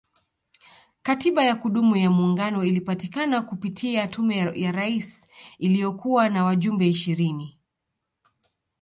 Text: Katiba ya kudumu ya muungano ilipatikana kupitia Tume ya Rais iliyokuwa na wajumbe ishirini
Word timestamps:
Katiba 1.01 1.43
ya 1.43 1.55
kudumu 1.55 1.95
ya 1.95 2.09
muungano 2.09 2.63
ilipatikana 2.63 3.41
kupitia 3.41 4.07
Tume 4.07 4.37
ya 4.55 4.71
Rais 4.71 5.29
iliyokuwa 5.57 6.29
na 6.29 6.43
wajumbe 6.43 6.87
ishirini 6.87 7.59